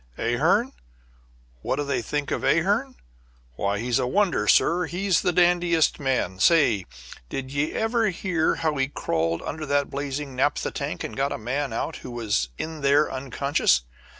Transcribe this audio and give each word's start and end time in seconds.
Ahearn? 0.17 0.71
What 1.61 1.75
do 1.75 1.83
they 1.83 2.01
think 2.01 2.31
of 2.31 2.43
Ahearn? 2.43 2.95
Why, 3.53 3.77
he's 3.77 3.99
a 3.99 4.07
wonder, 4.07 4.47
sir; 4.47 4.85
he's 4.85 5.21
the 5.21 5.31
dandiest 5.31 5.99
man. 5.99 6.39
Say, 6.39 6.87
did 7.29 7.51
ye 7.53 7.73
ever 7.73 8.09
hear 8.09 8.55
how 8.55 8.77
he 8.77 8.87
crawled 8.87 9.43
under 9.43 9.67
that 9.67 9.91
blazing 9.91 10.35
naphtha 10.35 10.71
tank 10.71 11.03
and 11.03 11.15
got 11.15 11.31
a 11.31 11.37
man 11.37 11.71
out 11.71 11.97
who 11.97 12.09
was 12.09 12.49
in 12.57 12.81
there 12.81 13.11
unconscious? 13.11 13.83